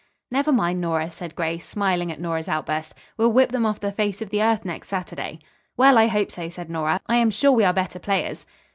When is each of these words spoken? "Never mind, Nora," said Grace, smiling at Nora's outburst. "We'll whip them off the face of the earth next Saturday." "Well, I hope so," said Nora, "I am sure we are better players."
"Never 0.31 0.51
mind, 0.51 0.81
Nora," 0.81 1.11
said 1.11 1.35
Grace, 1.35 1.63
smiling 1.69 2.11
at 2.11 2.19
Nora's 2.19 2.47
outburst. 2.49 2.95
"We'll 3.17 3.31
whip 3.33 3.51
them 3.51 3.67
off 3.67 3.79
the 3.79 3.91
face 3.91 4.19
of 4.19 4.31
the 4.31 4.41
earth 4.41 4.65
next 4.65 4.87
Saturday." 4.89 5.37
"Well, 5.77 5.95
I 5.95 6.07
hope 6.07 6.31
so," 6.31 6.49
said 6.49 6.71
Nora, 6.71 7.01
"I 7.05 7.17
am 7.17 7.29
sure 7.29 7.51
we 7.51 7.65
are 7.65 7.71
better 7.71 7.99
players." 7.99 8.47